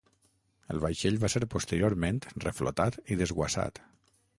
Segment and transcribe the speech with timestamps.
[0.75, 3.89] El vaixell va ser posteriorment reflotat i desguassat.